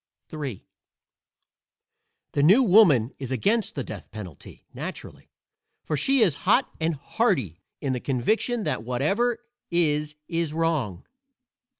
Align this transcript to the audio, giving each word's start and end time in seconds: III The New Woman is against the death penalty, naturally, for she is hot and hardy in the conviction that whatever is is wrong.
III 0.33 0.65
The 2.31 2.41
New 2.41 2.63
Woman 2.63 3.13
is 3.19 3.31
against 3.31 3.75
the 3.75 3.83
death 3.83 4.09
penalty, 4.09 4.65
naturally, 4.73 5.29
for 5.83 5.95
she 5.95 6.21
is 6.21 6.33
hot 6.49 6.71
and 6.79 6.95
hardy 6.95 7.61
in 7.81 7.93
the 7.93 7.99
conviction 7.99 8.63
that 8.63 8.81
whatever 8.81 9.45
is 9.69 10.15
is 10.27 10.53
wrong. 10.55 11.05